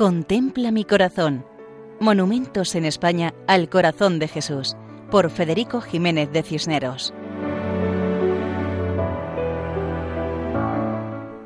Contempla 0.00 0.70
mi 0.70 0.86
corazón. 0.86 1.44
Monumentos 2.00 2.74
en 2.74 2.86
España 2.86 3.34
al 3.46 3.68
corazón 3.68 4.18
de 4.18 4.28
Jesús, 4.28 4.74
por 5.10 5.30
Federico 5.30 5.82
Jiménez 5.82 6.32
de 6.32 6.42
Cisneros. 6.42 7.12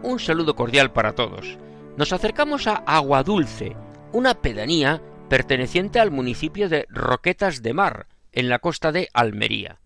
Un 0.04 0.20
saludo 0.20 0.54
cordial 0.54 0.92
para 0.92 1.16
todos. 1.16 1.58
Nos 1.96 2.12
acercamos 2.12 2.68
a 2.68 2.74
Aguadulce, 2.74 3.74
una 4.12 4.34
pedanía 4.34 5.02
perteneciente 5.28 5.98
al 5.98 6.12
municipio 6.12 6.68
de 6.68 6.86
Roquetas 6.90 7.60
de 7.60 7.74
Mar, 7.74 8.06
en 8.30 8.48
la 8.48 8.60
costa 8.60 8.92
de 8.92 9.08
Almería. 9.14 9.80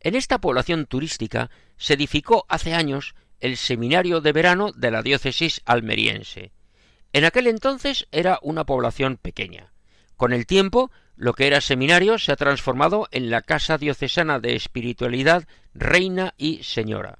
En 0.00 0.16
esta 0.16 0.40
población 0.40 0.86
turística 0.86 1.50
se 1.76 1.94
edificó 1.94 2.46
hace 2.48 2.74
años 2.74 3.14
el 3.38 3.56
seminario 3.56 4.20
de 4.20 4.32
verano 4.32 4.72
de 4.72 4.90
la 4.90 5.04
diócesis 5.04 5.62
almeriense. 5.64 6.50
En 7.12 7.24
aquel 7.24 7.46
entonces 7.46 8.06
era 8.12 8.38
una 8.42 8.64
población 8.64 9.16
pequeña. 9.16 9.72
Con 10.16 10.32
el 10.32 10.46
tiempo, 10.46 10.90
lo 11.16 11.32
que 11.32 11.46
era 11.46 11.60
seminario 11.60 12.18
se 12.18 12.32
ha 12.32 12.36
transformado 12.36 13.08
en 13.10 13.30
la 13.30 13.42
Casa 13.42 13.78
Diocesana 13.78 14.40
de 14.40 14.54
Espiritualidad 14.54 15.48
Reina 15.74 16.34
y 16.36 16.62
Señora. 16.62 17.18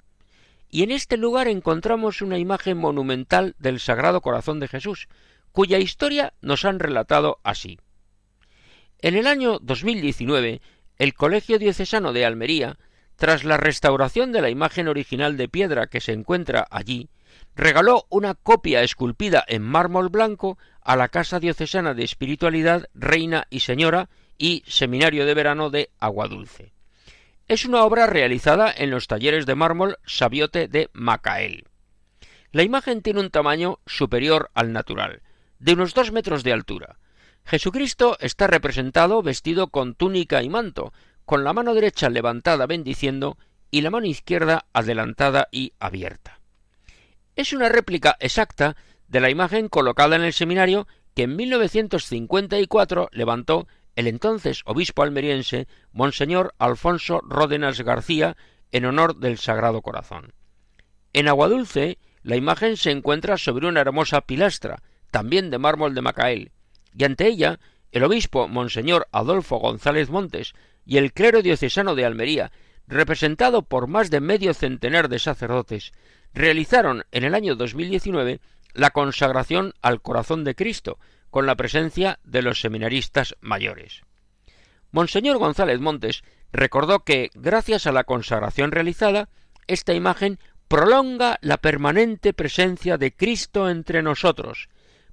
Y 0.71 0.83
en 0.83 0.91
este 0.91 1.17
lugar 1.17 1.49
encontramos 1.49 2.21
una 2.21 2.39
imagen 2.39 2.77
monumental 2.77 3.55
del 3.59 3.81
Sagrado 3.81 4.21
Corazón 4.21 4.61
de 4.61 4.69
Jesús, 4.69 5.09
cuya 5.53 5.79
historia 5.79 6.35
nos 6.43 6.65
han 6.65 6.79
relatado 6.79 7.41
así. 7.43 7.79
En 9.01 9.17
el 9.17 9.27
año 9.27 9.59
2019, 9.61 10.61
el 10.99 11.15
Colegio 11.15 11.59
Diocesano 11.59 12.13
de 12.13 12.27
Almería, 12.27 12.79
tras 13.17 13.45
la 13.45 13.57
restauración 13.57 14.33
de 14.33 14.43
la 14.43 14.51
imagen 14.51 14.89
original 14.89 15.37
de 15.37 15.49
piedra 15.49 15.87
que 15.87 16.01
se 16.01 16.13
encuentra 16.13 16.67
allí, 16.71 17.09
regaló 17.59 18.07
una 18.09 18.35
copia 18.35 18.85
esculpida 18.85 19.45
en 19.49 19.63
mármol 19.63 20.11
blanco 20.11 20.59
a 20.81 20.95
la 20.95 21.09
Casa 21.09 21.41
Diocesana 21.41 21.93
de 21.93 22.05
Espiritualidad 22.05 22.89
Reina 22.95 23.49
y 23.51 23.61
Señora 23.61 24.09
y 24.39 24.63
Seminario 24.69 25.27
de 25.27 25.35
Verano 25.35 25.69
de 25.69 25.91
Aguadulce. 25.99 26.73
Es 27.49 27.65
una 27.65 27.83
obra 27.83 28.07
realizada 28.07 28.73
en 28.75 28.91
los 28.91 29.09
talleres 29.09 29.45
de 29.45 29.57
mármol 29.57 29.99
Sabiote 30.07 30.69
de 30.69 30.89
Macael. 30.93 31.65
La 32.53 32.63
imagen 32.63 33.03
tiene 33.03 33.19
un 33.19 33.31
tamaño 33.31 33.81
superior 33.87 34.51
al 34.55 34.73
natural, 34.73 35.23
de 35.59 35.73
unos 35.73 35.95
dos 35.95 36.13
metros 36.13 36.45
de 36.45 36.53
altura. 36.53 37.01
Jesucristo 37.45 38.17
está 38.21 38.47
representado 38.47 39.21
vestido 39.21 39.67
con 39.67 39.97
túnica 39.97 40.45
y 40.45 40.49
manto, 40.49 40.93
con 41.25 41.43
la 41.43 41.53
mano 41.53 41.75
derecha 41.75 42.09
levantada 42.09 42.67
bendiciendo 42.67 43.37
y 43.73 43.81
la 43.81 43.91
mano 43.91 44.07
izquierda 44.07 44.67
adelantada 44.73 45.49
y 45.51 45.73
abierta 45.81 46.38
es 47.39 47.53
una 47.53 47.69
réplica 47.69 48.17
exacta 48.19 48.77
de 49.07 49.21
la 49.21 49.31
imagen 49.31 49.69
colocada 49.69 50.17
en 50.17 50.23
el 50.23 50.33
seminario 50.33 50.89
que 51.15 51.23
en 51.23 51.37
1954 51.37 53.11
levantó 53.13 53.69
el 53.95 54.09
entonces 54.09 54.63
obispo 54.65 55.05
almeriense 55.05 55.69
Monseñor 55.93 56.57
Alfonso 56.59 57.21
Ródenas 57.23 57.81
García 57.81 58.37
en 58.73 58.87
honor 58.87 59.19
del 59.19 59.39
Sagrado 59.39 59.83
Corazón. 59.83 60.33
En 61.13 61.29
Aguadulce, 61.29 61.99
la 62.25 62.35
imagen 62.35 62.77
se 62.77 62.91
encuentra 62.91 63.39
sobre 63.39 63.69
una 63.69 63.83
hermosa 63.83 64.23
pilastra, 64.23 64.83
también 65.13 65.51
de 65.51 65.59
mármol 65.59 65.95
de 65.95 66.03
Macael, 66.03 66.51
y 66.93 67.05
ante 67.05 67.29
ella 67.29 67.61
el 67.93 68.03
obispo 68.03 68.49
Monseñor 68.49 69.07
Adolfo 69.13 69.59
González 69.59 70.11
Montes 70.11 70.55
y 70.85 70.97
el 70.97 71.13
clero 71.13 71.41
diocesano 71.43 71.95
de 71.95 72.05
Almería, 72.05 72.51
representado 72.89 73.63
por 73.63 73.87
más 73.87 74.11
de 74.11 74.21
medio 74.21 74.55
centenar 74.55 75.09
de 75.09 75.19
sacerdotes, 75.19 75.93
realizaron 76.33 77.05
en 77.13 77.25
el 77.25 77.35
año 77.35 77.55
2019 77.55 78.41
la 78.75 78.91
consagración 78.91 79.75
al 79.83 80.01
corazón 80.01 80.45
de 80.45 80.55
Cristo, 80.55 80.99
con 81.31 81.47
la 81.47 81.57
presencia 81.57 82.19
de 82.25 82.43
los 82.43 82.61
seminaristas 82.61 83.37
mayores. 83.41 84.03
Monseñor 84.91 85.39
González 85.39 85.81
Montes 85.81 86.23
recordó 86.53 87.01
que, 87.01 87.31
gracias 87.35 87.87
a 87.87 87.93
la 87.93 88.05
consagración 88.05 88.73
realizada, 88.73 89.29
esta 89.67 89.93
imagen 89.93 90.39
prolonga 90.69 91.39
la 91.43 91.59
permanente 91.59 92.33
presencia 92.33 92.97
de 92.97 93.15
Cristo 93.15 93.69
entre 93.69 94.03
nosotros, 94.03 94.69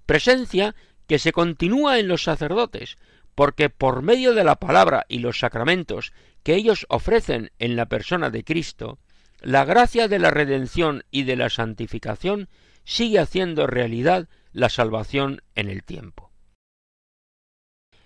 presencia 0.06 0.75
que 1.07 1.19
se 1.19 1.34
continúa 1.34 2.00
en 2.00 2.07
los 2.07 2.24
sacerdotes, 2.24 2.97
porque 3.35 3.69
por 3.69 4.01
medio 4.01 4.34
de 4.34 4.44
la 4.44 4.56
palabra 4.56 5.06
y 5.09 5.19
los 5.19 5.40
sacramentos 5.40 6.13
que 6.44 6.56
ellos 6.56 6.85
ofrecen 6.90 7.51
en 7.59 7.75
la 7.75 7.88
persona 7.88 8.29
de 8.29 8.44
Cristo, 8.44 8.97
la 9.41 9.66
gracia 9.66 10.07
de 10.07 10.19
la 10.19 10.31
redención 10.31 11.03
y 11.12 11.23
de 11.23 11.35
la 11.35 11.50
santificación 11.50 12.50
sigue 12.85 13.19
haciendo 13.19 13.68
realidad 13.68 14.29
la 14.53 14.69
salvación 14.69 15.41
en 15.56 15.69
el 15.69 15.84
tiempo. 15.84 16.31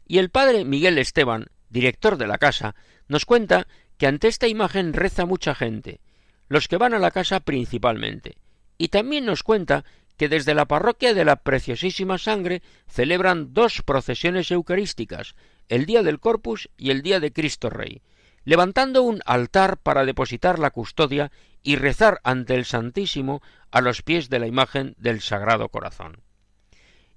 Y 0.05 0.17
el 0.17 0.31
padre 0.31 0.65
Miguel 0.65 0.97
Esteban, 0.97 1.47
director 1.69 2.17
de 2.17 2.25
la 2.25 2.39
casa, 2.39 2.75
nos 3.07 3.25
cuenta 3.25 3.67
que 3.97 4.07
ante 4.07 4.27
esta 4.27 4.47
imagen 4.47 4.93
reza 4.93 5.25
mucha 5.25 5.53
gente, 5.53 6.01
los 6.47 6.67
que 6.67 6.77
van 6.77 6.95
a 6.95 6.99
la 6.99 7.11
casa 7.11 7.41
principalmente, 7.41 8.37
y 8.77 8.87
también 8.87 9.25
nos 9.25 9.43
cuenta 9.43 9.85
que 10.19 10.27
desde 10.27 10.53
la 10.53 10.65
parroquia 10.65 11.13
de 11.13 11.23
la 11.23 11.37
Preciosísima 11.37 12.17
Sangre 12.17 12.61
celebran 12.89 13.53
dos 13.53 13.81
procesiones 13.81 14.51
eucarísticas, 14.51 15.33
el 15.69 15.85
día 15.85 16.03
del 16.03 16.19
Corpus 16.19 16.69
y 16.75 16.91
el 16.91 17.03
día 17.03 17.21
de 17.21 17.31
Cristo 17.31 17.69
Rey, 17.69 18.01
levantando 18.43 19.01
un 19.01 19.21
altar 19.25 19.77
para 19.77 20.03
depositar 20.03 20.59
la 20.59 20.71
custodia 20.71 21.31
y 21.63 21.77
rezar 21.77 22.19
ante 22.25 22.55
el 22.55 22.65
Santísimo 22.65 23.41
a 23.71 23.79
los 23.79 24.01
pies 24.01 24.29
de 24.29 24.39
la 24.39 24.47
imagen 24.47 24.93
del 24.97 25.21
Sagrado 25.21 25.69
Corazón. 25.69 26.21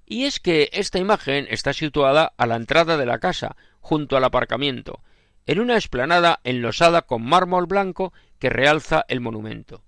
Y 0.05 0.23
es 0.23 0.39
que 0.39 0.69
esta 0.71 0.97
imagen 0.97 1.45
está 1.49 1.73
situada 1.73 2.31
a 2.37 2.47
la 2.47 2.55
entrada 2.55 2.95
de 2.95 3.05
la 3.05 3.19
casa, 3.19 3.57
junto 3.81 4.15
al 4.15 4.23
aparcamiento, 4.23 5.01
en 5.45 5.59
una 5.59 5.75
explanada 5.75 6.39
enlosada 6.45 7.01
con 7.01 7.21
mármol 7.21 7.65
blanco 7.65 8.13
que 8.39 8.49
realza 8.49 9.03
el 9.09 9.19
monumento. 9.19 9.83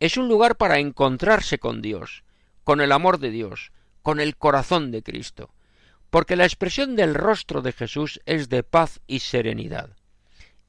Es 0.00 0.18
un 0.18 0.28
lugar 0.28 0.56
para 0.56 0.80
encontrarse 0.80 1.58
con 1.58 1.80
Dios, 1.80 2.24
con 2.64 2.80
el 2.80 2.92
amor 2.92 3.18
de 3.18 3.30
Dios, 3.30 3.72
con 4.02 4.20
el 4.20 4.36
corazón 4.36 4.90
de 4.90 5.02
Cristo, 5.02 5.54
porque 6.10 6.36
la 6.36 6.44
expresión 6.44 6.96
del 6.96 7.14
rostro 7.14 7.62
de 7.62 7.72
Jesús 7.72 8.20
es 8.26 8.48
de 8.48 8.62
paz 8.62 9.00
y 9.06 9.20
serenidad. 9.20 9.96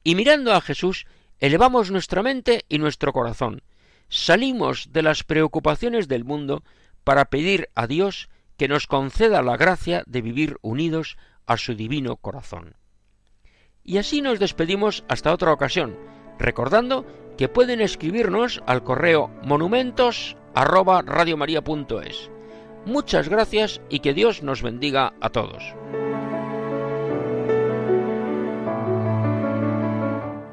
Y 0.02 0.14
mirando 0.14 0.52
a 0.52 0.60
Jesús, 0.60 1.06
elevamos 1.40 1.90
nuestra 1.90 2.22
mente 2.22 2.64
y 2.68 2.78
nuestro 2.78 3.12
corazón, 3.12 3.62
salimos 4.08 4.92
de 4.92 5.02
las 5.02 5.24
preocupaciones 5.24 6.08
del 6.08 6.24
mundo 6.24 6.62
para 7.04 7.26
pedir 7.26 7.68
a 7.74 7.86
Dios 7.86 8.28
que 8.56 8.68
nos 8.68 8.86
conceda 8.86 9.42
la 9.42 9.56
gracia 9.56 10.04
de 10.06 10.22
vivir 10.22 10.56
unidos 10.62 11.16
a 11.46 11.56
su 11.56 11.74
divino 11.74 12.16
corazón. 12.16 12.76
Y 13.82 13.98
así 13.98 14.22
nos 14.22 14.38
despedimos 14.38 15.04
hasta 15.08 15.32
otra 15.32 15.52
ocasión, 15.52 15.98
recordando 16.38 17.06
que 17.36 17.48
pueden 17.48 17.80
escribirnos 17.80 18.62
al 18.66 18.82
correo 18.84 19.28
monumentos 19.42 20.36
arroba 20.54 21.02
radiomaria.es. 21.02 22.30
Muchas 22.86 23.28
gracias 23.28 23.80
y 23.88 24.00
que 24.00 24.14
Dios 24.14 24.42
nos 24.42 24.62
bendiga 24.62 25.14
a 25.20 25.30
todos. 25.30 25.74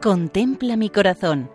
Contempla 0.02 0.78
mi 0.78 0.90
corazón. 0.90 1.52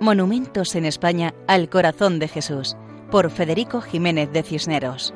Monumentos 0.00 0.74
en 0.74 0.84
España 0.84 1.32
al 1.46 1.70
corazón 1.70 2.18
de 2.18 2.28
Jesús, 2.28 2.76
por 3.10 3.30
Federico 3.30 3.80
Jiménez 3.80 4.30
de 4.32 4.42
Cisneros. 4.42 5.14